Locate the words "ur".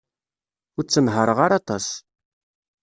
0.77-0.83